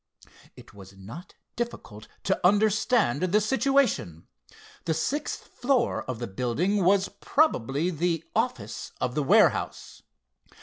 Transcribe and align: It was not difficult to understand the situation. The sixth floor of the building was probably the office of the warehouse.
It 0.55 0.73
was 0.73 0.93
not 0.97 1.35
difficult 1.55 2.07
to 2.23 2.39
understand 2.43 3.21
the 3.21 3.39
situation. 3.39 4.25
The 4.85 4.95
sixth 4.95 5.41
floor 5.45 6.01
of 6.05 6.17
the 6.17 6.25
building 6.25 6.83
was 6.83 7.07
probably 7.09 7.91
the 7.91 8.23
office 8.35 8.93
of 8.99 9.13
the 9.13 9.21
warehouse. 9.21 10.01